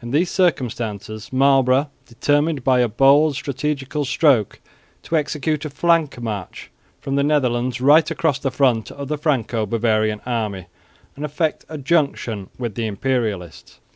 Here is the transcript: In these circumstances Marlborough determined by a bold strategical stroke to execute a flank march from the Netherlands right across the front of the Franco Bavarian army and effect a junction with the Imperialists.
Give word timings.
In 0.00 0.12
these 0.12 0.30
circumstances 0.30 1.32
Marlborough 1.32 1.90
determined 2.06 2.62
by 2.62 2.78
a 2.78 2.86
bold 2.88 3.34
strategical 3.34 4.04
stroke 4.04 4.60
to 5.02 5.16
execute 5.16 5.64
a 5.64 5.70
flank 5.70 6.20
march 6.22 6.70
from 7.00 7.16
the 7.16 7.24
Netherlands 7.24 7.80
right 7.80 8.08
across 8.08 8.38
the 8.38 8.52
front 8.52 8.92
of 8.92 9.08
the 9.08 9.18
Franco 9.18 9.66
Bavarian 9.66 10.20
army 10.24 10.66
and 11.16 11.24
effect 11.24 11.64
a 11.68 11.78
junction 11.78 12.48
with 12.58 12.76
the 12.76 12.86
Imperialists. 12.86 13.80